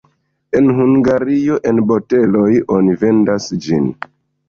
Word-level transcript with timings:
En 0.59 0.69
Hungario 0.77 1.61
en 1.73 1.83
boteloj 1.93 2.49
oni 2.79 3.01
vendas 3.07 3.55
ĝin. 3.69 3.91